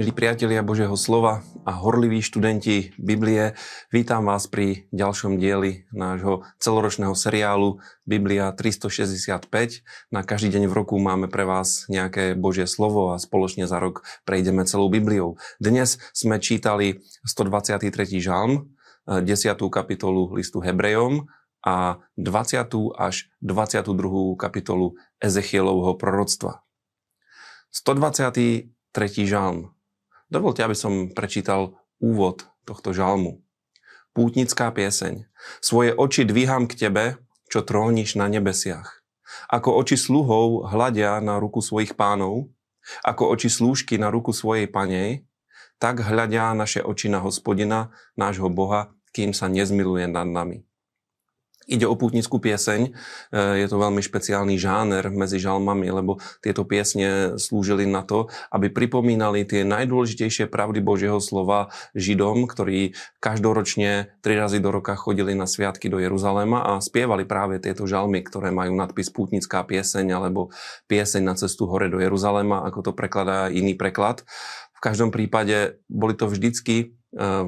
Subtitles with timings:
[0.00, 3.52] Milí priatelia Božieho slova a horliví študenti Biblie,
[3.92, 9.44] vítam vás pri ďalšom dieli nášho celoročného seriálu Biblia 365.
[10.08, 14.00] Na každý deň v roku máme pre vás nejaké Božie slovo a spoločne za rok
[14.24, 15.36] prejdeme celou Bibliou.
[15.60, 17.92] Dnes sme čítali 123.
[18.24, 18.72] žalm,
[19.04, 19.20] 10.
[19.68, 21.28] kapitolu listu Hebrejom
[21.60, 22.72] a 20.
[22.96, 23.92] až 22.
[24.40, 26.64] kapitolu Ezechielovho proroctva.
[27.68, 28.64] 123.
[29.28, 29.76] žalm
[30.30, 33.42] Dovolte, aby som prečítal úvod tohto žalmu.
[34.14, 35.26] Pútnická pieseň.
[35.58, 37.04] Svoje oči dvíham k tebe,
[37.50, 39.02] čo tróniš na nebesiach.
[39.50, 42.54] Ako oči sluhov hľadia na ruku svojich pánov,
[43.02, 45.26] ako oči slúžky na ruku svojej panej,
[45.82, 50.62] tak hľadia naše oči na hospodina, nášho Boha, kým sa nezmiluje nad nami.
[51.70, 52.90] Ide o pútnickú pieseň,
[53.30, 58.74] e, je to veľmi špeciálny žáner medzi žalmami, lebo tieto piesne slúžili na to, aby
[58.74, 65.46] pripomínali tie najdôležitejšie pravdy Božieho slova Židom, ktorí každoročne tri razy do roka chodili na
[65.46, 70.50] sviatky do Jeruzalema a spievali práve tieto žalmy, ktoré majú nadpis Pútnická pieseň alebo
[70.90, 74.26] pieseň na cestu hore do Jeruzalema, ako to prekladá iný preklad.
[74.74, 76.98] V každom prípade boli to vždycky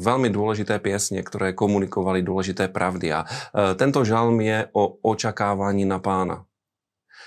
[0.00, 3.12] veľmi dôležité piesne, ktoré komunikovali dôležité pravdy.
[3.12, 3.26] A e,
[3.76, 6.48] tento žalm je o očakávaní na pána.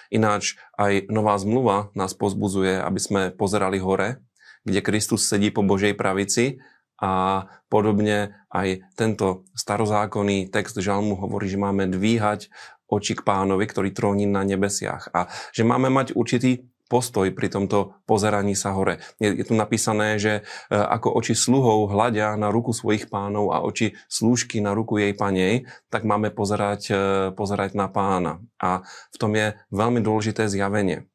[0.10, 4.22] Ináč aj nová zmluva nás pozbuzuje, aby sme pozerali hore,
[4.66, 6.62] kde Kristus sedí po Božej pravici
[7.02, 12.50] a podobne aj tento starozákonný text žalmu hovorí, že máme dvíhať
[12.90, 17.98] oči k pánovi, ktorý tróni na nebesiach a že máme mať určitý postoj pri tomto
[18.06, 19.02] pozeraní sa hore.
[19.18, 23.66] Je, je tu napísané, že e, ako oči sluhov hľadia na ruku svojich pánov a
[23.66, 26.96] oči slúžky na ruku jej panej, tak máme pozerať, e,
[27.34, 28.46] pozerať na pána.
[28.62, 31.10] A v tom je veľmi dôležité zjavenie.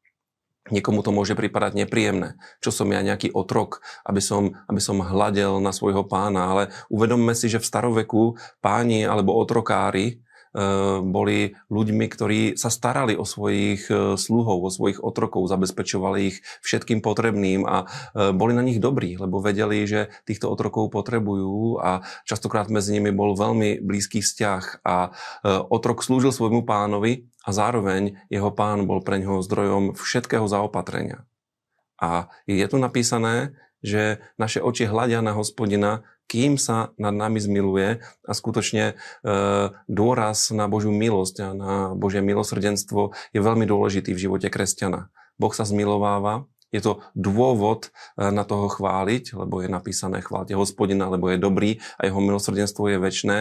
[0.69, 2.37] Niekomu to môže pripadať nepríjemné.
[2.61, 6.53] Čo som ja nejaký otrok, aby som, aby som hľadel na svojho pána.
[6.53, 10.21] Ale uvedomme si, že v staroveku páni alebo otrokári
[11.05, 16.37] boli ľuďmi, ktorí sa starali o svojich e, sluhov, o svojich otrokov, zabezpečovali ich
[16.67, 22.03] všetkým potrebným a e, boli na nich dobrí, lebo vedeli, že týchto otrokov potrebujú a
[22.27, 25.15] častokrát medzi nimi bol veľmi blízky vzťah a
[25.71, 31.25] otrok slúžil svojmu pánovi a zároveň jeho pán bol pre neho zdrojom všetkého zaopatrenia.
[31.99, 38.05] A je tu napísané, že naše oči hľadia na hospodina, kým sa nad nami zmiluje
[38.05, 38.95] a skutočne e,
[39.89, 45.09] dôraz na Božiu milosť a na Božie milosrdenstvo je veľmi dôležitý v živote kresťana.
[45.41, 51.09] Boh sa zmilováva, je to dôvod e, na toho chváliť, lebo je napísané chválte hospodina,
[51.09, 53.39] lebo je dobrý a jeho milosrdenstvo je väčné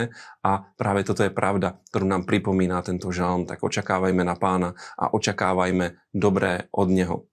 [0.47, 5.11] a práve toto je pravda, ktorú nám pripomína tento žalm, tak očakávajme na pána a
[5.11, 7.27] očakávajme dobré od neho.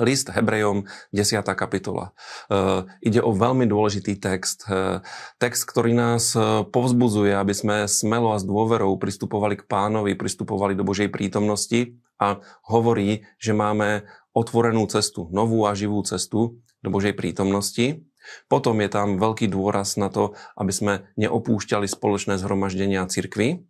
[0.00, 1.44] List Hebrejom, 10.
[1.52, 2.16] kapitola.
[2.48, 4.64] E, ide o veľmi dôležitý text.
[4.64, 5.04] E,
[5.36, 10.72] text, ktorý nás e, povzbudzuje, aby sme smelo a s dôverou pristupovali k pánovi, pristupovali
[10.72, 12.40] do Božej prítomnosti a
[12.72, 18.00] hovorí, že máme otvorenú cestu, novú a živú cestu do Božej prítomnosti.
[18.48, 23.66] Potom je tam veľký dôraz na to, aby sme neopúšťali spoločné zhromaždenia cirkvy.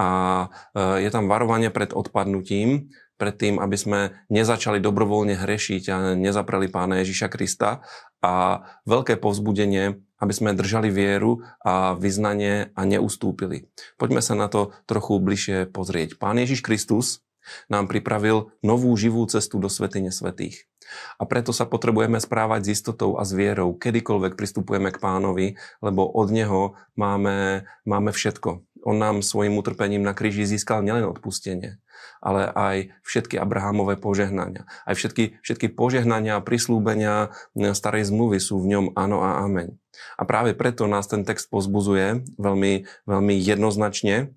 [0.00, 4.00] A je tam varovanie pred odpadnutím, pred tým, aby sme
[4.32, 7.84] nezačali dobrovoľne hrešiť a nezapreli pána Ježiša Krista
[8.22, 13.66] a veľké povzbudenie, aby sme držali vieru a vyznanie a neustúpili.
[13.98, 16.18] Poďme sa na to trochu bližšie pozrieť.
[16.18, 17.26] Pán Ježiš Kristus
[17.66, 20.70] nám pripravil novú živú cestu do svetine svetých.
[21.18, 25.46] A preto sa potrebujeme správať s istotou a s vierou, kedykoľvek pristupujeme k pánovi,
[25.80, 28.62] lebo od neho máme, máme všetko.
[28.82, 31.78] On nám svojim utrpením na kríži získal nielen odpustenie,
[32.18, 32.76] ale aj
[33.06, 34.66] všetky Abrahamové požehnania.
[34.82, 39.78] Aj všetky, všetky požehnania a prislúbenia starej zmluvy sú v ňom áno a ameň.
[40.18, 44.34] A práve preto nás ten text pozbuzuje veľmi, veľmi jednoznačne.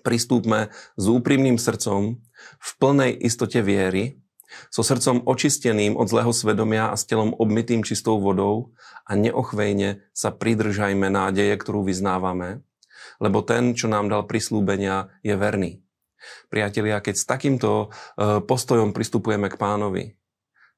[0.00, 2.16] Pristúpme s úprimným srdcom
[2.56, 4.16] v plnej istote viery,
[4.72, 8.72] so srdcom očisteným od zlého svedomia a s telom obmytým čistou vodou
[9.04, 12.64] a neochvejne sa pridržajme nádeje, ktorú vyznávame,
[13.22, 15.72] lebo ten, čo nám dal prislúbenia, je verný.
[16.50, 17.70] Priatelia, keď s takýmto
[18.18, 20.04] e, postojom pristupujeme k pánovi,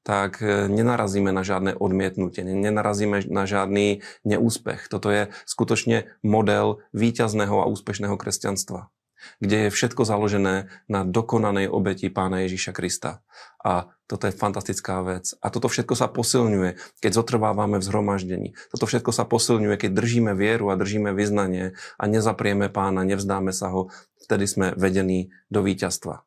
[0.05, 4.85] tak e, nenarazíme na žiadne odmietnutie, nenarazíme na žiadny neúspech.
[4.85, 8.93] Toto je skutočne model víťazného a úspešného kresťanstva
[9.39, 13.21] kde je všetko založené na dokonanej obeti pána Ježíša Krista.
[13.61, 15.37] A toto je fantastická vec.
[15.39, 18.49] A toto všetko sa posilňuje, keď zotrvávame v zhromaždení.
[18.73, 23.71] Toto všetko sa posilňuje, keď držíme vieru a držíme vyznanie a nezaprieme pána, nevzdáme sa
[23.71, 26.25] ho, vtedy sme vedení do víťazstva.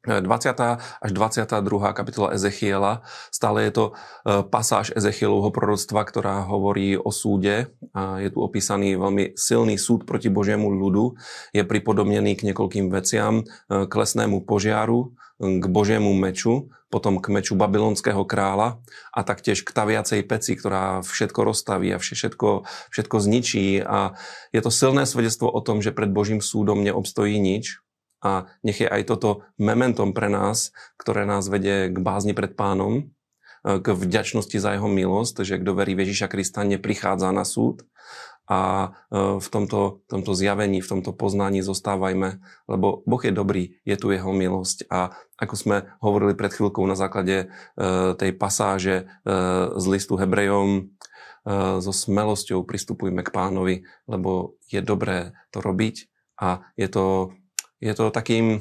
[0.00, 0.24] 20.
[1.04, 1.92] až 22.
[1.92, 3.04] kapitola Ezechiela.
[3.28, 3.92] Stále je to e,
[4.48, 7.76] pasáž Ezechielovho proroctva, ktorá hovorí o súde.
[8.16, 11.20] Je tu opísaný veľmi silný súd proti Božiemu ľudu.
[11.52, 17.52] Je pripodobnený k niekoľkým veciam, e, k lesnému požiaru, k Božiemu meču, potom k meču
[17.52, 18.80] babylonského kráľa
[19.12, 23.84] a taktiež k taviacej peci, ktorá všetko rozstaví a všetko, všetko zničí.
[23.84, 24.16] A
[24.52, 27.84] je to silné svedectvo o tom, že pred Božím súdom neobstojí nič,
[28.20, 33.08] a nech je aj toto mementom pre nás, ktoré nás vedie k bázni pred pánom,
[33.64, 37.88] e, k vďačnosti za jeho milosť, že kto verí Ježiša Krista neprichádza na súd.
[38.50, 43.96] A e, v tomto, tomto zjavení, v tomto poznaní zostávajme, lebo Boh je dobrý, je
[43.96, 44.84] tu jeho milosť.
[44.92, 47.86] A ako sme hovorili pred chvíľkou na základe e,
[48.20, 49.08] tej pasáže
[49.80, 50.92] z listu Hebrejom,
[51.80, 57.32] so smelosťou pristupujme k pánovi, lebo je dobré to robiť a je to
[57.80, 58.60] je to takým,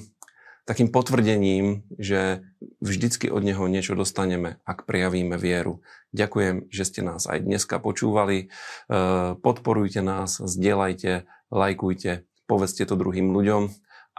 [0.63, 2.44] takým potvrdením, že
[2.80, 5.83] vždycky od neho niečo dostaneme, ak prejavíme vieru.
[6.16, 8.48] Ďakujem, že ste nás aj dneska počúvali.
[8.48, 8.98] E,
[9.38, 13.69] podporujte nás, zdieľajte, lajkujte, povedzte to druhým ľuďom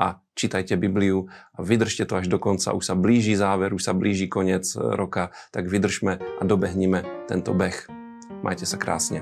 [0.00, 2.72] a čítajte Bibliu a vydržte to až do konca.
[2.72, 7.90] Už sa blíži záver, už sa blíži koniec roka, tak vydržme a dobehnime tento beh.
[8.40, 9.20] Majte sa krásne.